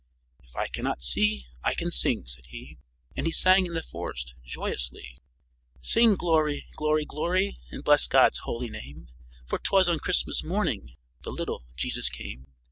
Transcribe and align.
"If 0.43 0.55
I 0.55 0.65
cannot 0.65 1.03
see 1.03 1.45
I 1.63 1.75
can 1.75 1.91
sing," 1.91 2.25
said 2.25 2.47
he, 2.47 2.79
and 3.15 3.27
he 3.27 3.31
sang 3.31 3.67
in 3.67 3.75
the 3.75 3.83
forest 3.83 4.33
joyously: 4.43 5.19
"Sing 5.79 6.15
glory, 6.15 6.65
glory, 6.75 7.05
glory! 7.05 7.59
And 7.69 7.83
bless 7.83 8.07
God's 8.07 8.39
holy 8.39 8.71
name; 8.71 9.09
For 9.45 9.59
'twas 9.59 9.87
on 9.87 9.99
Christmas 9.99 10.43
morning, 10.43 10.95
The 11.21 11.31
little 11.31 11.65
Jesus 11.75 12.09
came. 12.09 12.47